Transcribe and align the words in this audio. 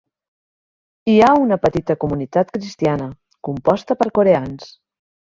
Hi 1.11 1.17
ha 1.25 1.27
una 1.41 1.57
petita 1.65 1.95
comunitat 2.03 2.49
cristiana, 2.55 3.09
composta 3.49 3.99
per 3.99 4.09
coreans. 4.21 4.73